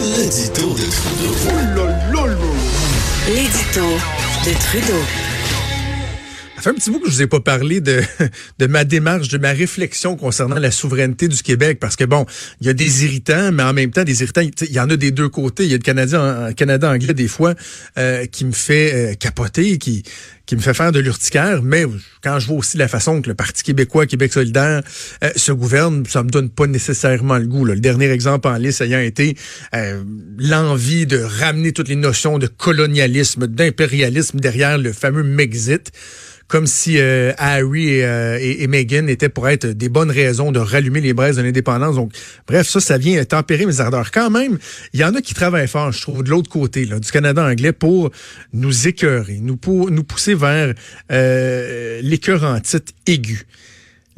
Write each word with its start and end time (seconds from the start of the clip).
L'édito 0.00 0.74
de 0.74 0.86
Trudeau. 0.90 1.88
L'édito 3.26 3.86
de 4.44 4.52
Trudeau. 4.60 5.27
Ça 6.58 6.62
fait 6.62 6.70
un 6.70 6.74
petit 6.74 6.90
bout 6.90 6.98
que 6.98 7.08
je 7.08 7.14
vous 7.14 7.22
ai 7.22 7.28
pas 7.28 7.38
parlé 7.38 7.80
de, 7.80 8.02
de 8.58 8.66
ma 8.66 8.82
démarche, 8.82 9.28
de 9.28 9.38
ma 9.38 9.52
réflexion 9.52 10.16
concernant 10.16 10.58
la 10.58 10.72
souveraineté 10.72 11.28
du 11.28 11.40
Québec, 11.40 11.78
parce 11.78 11.94
que 11.94 12.02
bon, 12.02 12.26
il 12.60 12.66
y 12.66 12.70
a 12.70 12.72
des 12.72 13.04
irritants, 13.04 13.52
mais 13.52 13.62
en 13.62 13.72
même 13.72 13.92
temps, 13.92 14.02
des 14.02 14.22
irritants, 14.22 14.40
il 14.40 14.72
y 14.72 14.80
en 14.80 14.90
a 14.90 14.96
des 14.96 15.12
deux 15.12 15.28
côtés. 15.28 15.62
Il 15.62 15.70
y 15.70 15.74
a 15.74 15.76
le 15.76 15.84
Canadien, 15.84 16.52
Canada 16.54 16.90
anglais 16.90 17.14
des 17.14 17.28
fois 17.28 17.54
euh, 17.96 18.26
qui 18.26 18.44
me 18.44 18.50
fait 18.50 19.12
euh, 19.12 19.14
capoter, 19.14 19.78
qui 19.78 20.02
qui 20.46 20.56
me 20.56 20.62
fait 20.62 20.72
faire 20.72 20.92
de 20.92 20.98
l'urticaire, 20.98 21.62
mais 21.62 21.84
quand 22.22 22.38
je 22.38 22.46
vois 22.46 22.56
aussi 22.56 22.78
la 22.78 22.88
façon 22.88 23.20
que 23.20 23.28
le 23.28 23.34
Parti 23.34 23.62
québécois, 23.62 24.06
Québec 24.06 24.32
solidaire, 24.32 24.80
euh, 25.22 25.30
se 25.36 25.52
gouverne, 25.52 26.06
ça 26.06 26.22
me 26.22 26.30
donne 26.30 26.48
pas 26.48 26.66
nécessairement 26.66 27.36
le 27.36 27.46
goût. 27.46 27.66
Là. 27.66 27.74
Le 27.74 27.80
dernier 27.80 28.08
exemple 28.10 28.48
en 28.48 28.56
liste 28.56 28.80
ayant 28.80 28.98
été 28.98 29.36
l'envie 30.38 31.04
de 31.04 31.18
ramener 31.18 31.72
toutes 31.72 31.88
les 31.88 31.96
notions 31.96 32.38
de 32.38 32.46
colonialisme, 32.46 33.46
d'impérialisme 33.46 34.40
derrière 34.40 34.78
le 34.78 34.94
fameux 34.94 35.22
Mexit 35.22 35.92
comme 36.48 36.66
si 36.66 36.98
euh, 36.98 37.32
Harry 37.36 38.02
euh, 38.02 38.38
et, 38.40 38.62
et, 38.62 38.66
Meghan 38.66 39.06
étaient 39.06 39.28
pour 39.28 39.48
être 39.48 39.66
des 39.66 39.90
bonnes 39.90 40.10
raisons 40.10 40.50
de 40.50 40.58
rallumer 40.58 41.02
les 41.02 41.12
braises 41.12 41.36
de 41.36 41.42
l'indépendance. 41.42 41.96
Donc, 41.96 42.12
bref, 42.46 42.66
ça, 42.66 42.80
ça 42.80 42.96
vient 42.96 43.22
tempérer 43.24 43.66
mes 43.66 43.80
ardeurs. 43.80 44.10
Quand 44.10 44.30
même, 44.30 44.58
il 44.94 45.00
y 45.00 45.04
en 45.04 45.14
a 45.14 45.20
qui 45.20 45.34
travaillent 45.34 45.68
fort, 45.68 45.92
je 45.92 46.00
trouve, 46.00 46.22
de 46.22 46.30
l'autre 46.30 46.50
côté, 46.50 46.86
là, 46.86 46.98
du 46.98 47.10
Canada 47.10 47.44
anglais, 47.44 47.72
pour 47.72 48.10
nous 48.54 48.88
écœurer, 48.88 49.38
nous, 49.42 49.58
nous 49.90 50.04
pousser 50.04 50.34
vers 50.34 50.74
euh, 51.12 52.00
l'écœur 52.02 52.42
en 52.44 52.58
titre 52.60 52.92
aigu. 53.06 53.46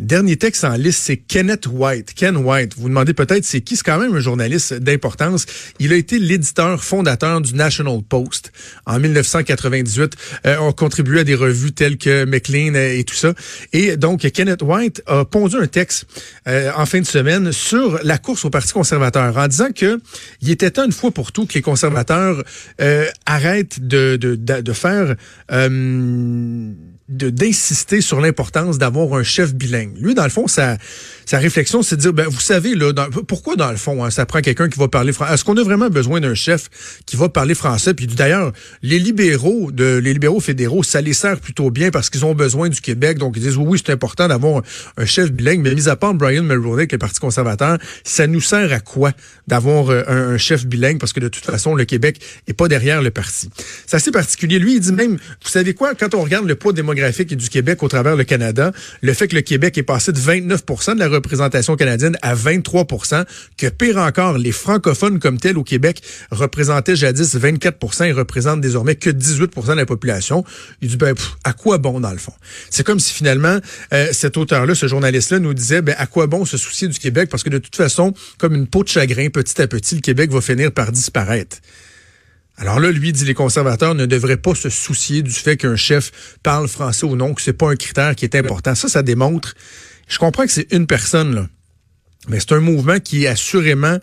Dernier 0.00 0.36
texte 0.38 0.64
en 0.64 0.76
liste, 0.76 1.02
c'est 1.02 1.18
Kenneth 1.18 1.66
White. 1.70 2.14
Ken 2.14 2.34
White. 2.38 2.74
Vous, 2.74 2.82
vous 2.84 2.88
demandez 2.88 3.12
peut-être 3.12 3.44
c'est 3.44 3.60
qui? 3.60 3.76
C'est 3.76 3.84
quand 3.84 3.98
même 3.98 4.14
un 4.14 4.20
journaliste 4.20 4.72
d'importance. 4.72 5.44
Il 5.78 5.92
a 5.92 5.96
été 5.96 6.18
l'éditeur 6.18 6.82
fondateur 6.82 7.42
du 7.42 7.52
National 7.52 8.00
Post 8.08 8.50
en 8.86 8.98
1998. 8.98 10.16
Euh, 10.46 10.56
on 10.60 10.72
contribué 10.72 11.20
à 11.20 11.24
des 11.24 11.34
revues 11.34 11.72
telles 11.72 11.98
que 11.98 12.24
McLean 12.24 12.74
et 12.76 13.04
tout 13.04 13.14
ça. 13.14 13.34
Et 13.74 13.98
donc, 13.98 14.20
Kenneth 14.20 14.62
White 14.62 15.02
a 15.06 15.26
pondu 15.26 15.56
un 15.56 15.66
texte 15.66 16.06
euh, 16.48 16.70
en 16.74 16.86
fin 16.86 17.00
de 17.00 17.06
semaine 17.06 17.52
sur 17.52 18.00
la 18.02 18.16
course 18.16 18.46
au 18.46 18.50
Parti 18.50 18.72
conservateur 18.72 19.36
en 19.36 19.48
disant 19.48 19.70
que 19.70 20.00
il 20.40 20.50
était 20.50 20.70
temps 20.70 20.86
une 20.86 20.92
fois 20.92 21.10
pour 21.10 21.30
tout 21.30 21.44
que 21.44 21.52
les 21.52 21.62
conservateurs 21.62 22.42
euh, 22.80 23.04
arrêtent 23.26 23.86
de, 23.86 24.16
de, 24.16 24.34
de, 24.34 24.62
de 24.62 24.72
faire... 24.72 25.14
Euh, 25.52 26.72
d'insister 27.10 28.00
sur 28.00 28.20
l'importance 28.20 28.78
d'avoir 28.78 29.14
un 29.14 29.24
chef 29.24 29.52
bilingue. 29.52 29.96
Lui, 29.98 30.14
dans 30.14 30.22
le 30.22 30.30
fond, 30.30 30.46
sa, 30.46 30.78
réflexion, 31.32 31.82
c'est 31.82 31.96
de 31.96 32.00
dire, 32.00 32.12
ben, 32.12 32.28
vous 32.28 32.40
savez, 32.40 32.74
là, 32.76 32.92
pourquoi 33.26 33.56
dans 33.56 33.70
le 33.70 33.76
fond, 33.76 34.04
hein, 34.04 34.10
ça 34.10 34.26
prend 34.26 34.40
quelqu'un 34.40 34.68
qui 34.68 34.78
va 34.78 34.86
parler 34.86 35.12
français? 35.12 35.34
Est-ce 35.34 35.44
qu'on 35.44 35.56
a 35.56 35.62
vraiment 35.62 35.90
besoin 35.90 36.20
d'un 36.20 36.34
chef 36.34 36.68
qui 37.06 37.16
va 37.16 37.28
parler 37.28 37.54
français? 37.54 37.94
Puis 37.94 38.06
d'ailleurs, 38.06 38.52
les 38.82 39.00
libéraux, 39.00 39.70
les 39.76 40.00
libéraux 40.00 40.40
fédéraux, 40.40 40.84
ça 40.84 41.00
les 41.00 41.12
sert 41.12 41.40
plutôt 41.40 41.70
bien 41.70 41.90
parce 41.90 42.10
qu'ils 42.10 42.24
ont 42.24 42.34
besoin 42.34 42.68
du 42.68 42.80
Québec. 42.80 43.18
Donc, 43.18 43.34
ils 43.36 43.42
disent, 43.42 43.56
oui, 43.56 43.66
oui 43.70 43.82
c'est 43.84 43.92
important 43.92 44.28
d'avoir 44.28 44.62
un, 44.96 45.04
chef 45.04 45.32
bilingue. 45.32 45.62
Mais 45.62 45.74
mis 45.74 45.88
à 45.88 45.96
part 45.96 46.14
Brian 46.14 46.44
Mulroney, 46.44 46.82
avec 46.82 46.92
le 46.92 46.98
Parti 46.98 47.18
conservateur, 47.18 47.78
ça 48.04 48.28
nous 48.28 48.40
sert 48.40 48.72
à 48.72 48.78
quoi 48.78 49.10
d'avoir 49.48 49.90
euh, 49.90 50.02
un, 50.06 50.34
un, 50.34 50.38
chef 50.38 50.64
bilingue? 50.64 51.00
Parce 51.00 51.12
que 51.12 51.20
de 51.20 51.28
toute 51.28 51.44
façon, 51.44 51.74
le 51.74 51.84
Québec 51.84 52.20
est 52.46 52.52
pas 52.52 52.68
derrière 52.68 53.02
le 53.02 53.10
parti. 53.10 53.50
C'est 53.86 53.96
assez 53.96 54.12
particulier. 54.12 54.60
Lui, 54.60 54.76
il 54.76 54.80
dit 54.80 54.92
même, 54.92 55.14
vous 55.14 55.50
savez 55.50 55.74
quoi, 55.74 55.94
quand 55.96 56.14
on 56.14 56.22
regarde 56.22 56.46
le 56.46 56.54
poids 56.54 56.72
démographique 56.72 56.99
et 57.06 57.36
du 57.36 57.48
Québec 57.48 57.82
au 57.82 57.88
travers 57.88 58.16
le 58.16 58.24
Canada, 58.24 58.72
le 59.02 59.12
fait 59.12 59.28
que 59.28 59.34
le 59.34 59.42
Québec 59.42 59.76
est 59.78 59.82
passé 59.82 60.12
de 60.12 60.18
29% 60.18 60.94
de 60.94 60.98
la 60.98 61.08
représentation 61.08 61.76
canadienne 61.76 62.16
à 62.22 62.34
23 62.34 62.86
que 63.56 63.66
pire 63.68 63.98
encore, 63.98 64.38
les 64.38 64.52
francophones 64.52 65.18
comme 65.18 65.38
tels 65.38 65.58
au 65.58 65.64
Québec 65.64 66.02
représentaient 66.30 66.96
jadis 66.96 67.34
24 67.34 68.04
et 68.04 68.12
représentent 68.12 68.60
désormais 68.60 68.94
que 68.94 69.10
18 69.10 69.52
de 69.68 69.74
la 69.74 69.86
population. 69.86 70.44
Il 70.80 70.88
dit, 70.88 70.96
ben, 70.96 71.14
à 71.44 71.52
quoi 71.52 71.78
bon 71.78 72.00
dans 72.00 72.12
le 72.12 72.18
fond? 72.18 72.32
C'est 72.70 72.84
comme 72.84 73.00
si 73.00 73.12
finalement, 73.12 73.58
euh, 73.92 74.08
cet 74.12 74.36
auteur-là, 74.36 74.74
ce 74.74 74.86
journaliste-là 74.86 75.38
nous 75.38 75.54
disait, 75.54 75.82
ben, 75.82 75.94
à 75.98 76.06
quoi 76.06 76.26
bon 76.26 76.44
se 76.44 76.56
soucier 76.56 76.88
du 76.88 76.98
Québec? 76.98 77.28
Parce 77.30 77.42
que 77.42 77.50
de 77.50 77.58
toute 77.58 77.76
façon, 77.76 78.14
comme 78.38 78.54
une 78.54 78.66
peau 78.66 78.84
de 78.84 78.88
chagrin, 78.88 79.28
petit 79.28 79.60
à 79.60 79.66
petit, 79.66 79.94
le 79.94 80.00
Québec 80.00 80.30
va 80.30 80.40
finir 80.40 80.72
par 80.72 80.92
disparaître. 80.92 81.58
Alors 82.60 82.78
là, 82.78 82.90
lui 82.92 83.12
dit 83.12 83.24
les 83.24 83.32
conservateurs 83.32 83.94
ne 83.94 84.04
devraient 84.04 84.36
pas 84.36 84.54
se 84.54 84.68
soucier 84.68 85.22
du 85.22 85.32
fait 85.32 85.56
qu'un 85.56 85.76
chef 85.76 86.36
parle 86.42 86.68
français 86.68 87.06
ou 87.06 87.16
non, 87.16 87.32
que 87.32 87.40
c'est 87.40 87.54
pas 87.54 87.70
un 87.70 87.74
critère 87.74 88.14
qui 88.14 88.26
est 88.26 88.36
important. 88.36 88.74
Ça, 88.74 88.88
ça 88.88 89.02
démontre. 89.02 89.54
Je 90.08 90.18
comprends 90.18 90.44
que 90.44 90.52
c'est 90.52 90.70
une 90.70 90.86
personne 90.86 91.34
là, 91.34 91.46
mais 92.28 92.38
c'est 92.38 92.52
un 92.52 92.60
mouvement 92.60 93.00
qui 93.00 93.24
est 93.24 93.28
assurément 93.28 93.96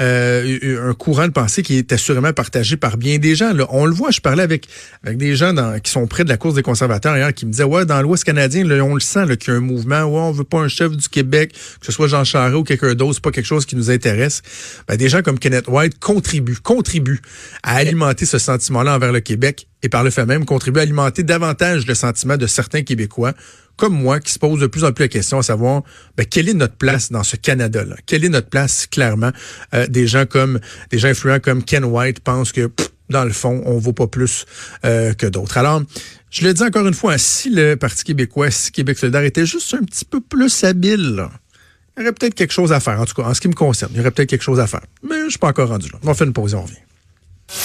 euh, 0.00 0.90
un 0.90 0.94
courant 0.94 1.26
de 1.26 1.32
pensée 1.32 1.62
qui 1.62 1.76
est 1.76 1.92
assurément 1.92 2.32
partagé 2.32 2.76
par 2.76 2.96
bien 2.96 3.18
des 3.18 3.34
gens. 3.34 3.52
Là. 3.52 3.66
On 3.70 3.86
le 3.86 3.92
voit, 3.92 4.10
je 4.10 4.20
parlais 4.20 4.42
avec, 4.42 4.66
avec 5.04 5.18
des 5.18 5.36
gens 5.36 5.52
dans, 5.52 5.78
qui 5.78 5.90
sont 5.90 6.06
près 6.06 6.24
de 6.24 6.28
la 6.28 6.36
course 6.36 6.54
des 6.54 6.62
conservateurs 6.62 7.32
qui 7.32 7.46
me 7.46 7.52
disaient, 7.52 7.64
ouais, 7.64 7.86
dans 7.86 8.02
l'Ouest 8.02 8.24
canadien, 8.24 8.64
là, 8.64 8.82
on 8.84 8.94
le 8.94 9.00
sent 9.00 9.36
qu'il 9.36 9.52
y 9.52 9.56
a 9.56 9.58
un 9.58 9.62
mouvement, 9.62 10.02
ouais, 10.02 10.20
on 10.20 10.32
veut 10.32 10.44
pas 10.44 10.58
un 10.58 10.68
chef 10.68 10.96
du 10.96 11.08
Québec, 11.08 11.52
que 11.80 11.86
ce 11.86 11.92
soit 11.92 12.08
Jean 12.08 12.24
Charest 12.24 12.56
ou 12.56 12.64
quelqu'un 12.64 12.94
d'autre, 12.94 13.14
c'est 13.14 13.22
pas 13.22 13.30
quelque 13.30 13.46
chose 13.46 13.66
qui 13.66 13.76
nous 13.76 13.90
intéresse. 13.90 14.42
Ben, 14.88 14.96
des 14.96 15.08
gens 15.08 15.22
comme 15.22 15.38
Kenneth 15.38 15.68
White 15.68 15.98
contribuent, 16.00 16.60
contribuent 16.60 17.22
à 17.62 17.76
alimenter 17.76 18.26
ce 18.26 18.38
sentiment-là 18.38 18.96
envers 18.96 19.12
le 19.12 19.20
Québec 19.20 19.68
et 19.82 19.88
par 19.88 20.02
le 20.02 20.10
fait 20.10 20.26
même 20.26 20.44
contribuent 20.44 20.80
à 20.80 20.82
alimenter 20.82 21.22
davantage 21.22 21.86
le 21.86 21.94
sentiment 21.94 22.36
de 22.36 22.46
certains 22.46 22.82
Québécois 22.82 23.34
comme 23.76 23.94
moi, 23.94 24.20
qui 24.20 24.32
se 24.32 24.38
pose 24.38 24.60
de 24.60 24.66
plus 24.66 24.84
en 24.84 24.92
plus 24.92 25.04
la 25.04 25.08
question 25.08 25.38
à 25.38 25.42
savoir 25.42 25.82
ben, 26.16 26.24
quelle 26.24 26.48
est 26.48 26.54
notre 26.54 26.76
place 26.76 27.10
dans 27.10 27.24
ce 27.24 27.36
Canada-là? 27.36 27.96
Quelle 28.06 28.24
est 28.24 28.28
notre 28.28 28.48
place, 28.48 28.86
clairement? 28.86 29.32
Euh, 29.74 29.83
des 29.88 30.06
gens 30.06 30.26
comme 30.26 30.60
des 30.90 30.98
gens 30.98 31.08
influents 31.08 31.40
comme 31.40 31.62
Ken 31.62 31.84
White 31.84 32.20
pensent 32.20 32.52
que 32.52 32.70
dans 33.10 33.24
le 33.24 33.32
fond, 33.32 33.62
on 33.66 33.78
vaut 33.78 33.92
pas 33.92 34.06
plus 34.06 34.46
euh, 34.84 35.12
que 35.12 35.26
d'autres. 35.26 35.58
Alors, 35.58 35.82
je 36.30 36.44
le 36.44 36.54
dis 36.54 36.62
encore 36.62 36.86
une 36.86 36.94
fois, 36.94 37.18
si 37.18 37.50
le 37.50 37.76
Parti 37.76 38.04
québécois, 38.04 38.50
si 38.50 38.72
Québec 38.72 38.98
solidaire 38.98 39.22
était 39.24 39.46
juste 39.46 39.74
un 39.74 39.84
petit 39.84 40.04
peu 40.04 40.20
plus 40.20 40.64
habile, 40.64 41.26
il 41.96 42.00
y 42.00 42.02
aurait 42.02 42.12
peut-être 42.12 42.34
quelque 42.34 42.52
chose 42.52 42.72
à 42.72 42.80
faire. 42.80 43.00
En 43.00 43.04
tout 43.04 43.14
cas, 43.14 43.28
en 43.28 43.34
ce 43.34 43.40
qui 43.40 43.48
me 43.48 43.54
concerne, 43.54 43.92
il 43.94 43.98
y 43.98 44.00
aurait 44.00 44.10
peut-être 44.10 44.30
quelque 44.30 44.42
chose 44.42 44.58
à 44.58 44.66
faire. 44.66 44.84
Mais 45.02 45.24
je 45.24 45.30
suis 45.30 45.38
pas 45.38 45.48
encore 45.48 45.68
rendu 45.68 45.88
là. 45.90 45.98
On 46.02 46.14
faire 46.14 46.26
une 46.26 46.32
pause 46.32 46.54
et 46.54 46.56
on 46.56 46.62
revient. 46.62 46.76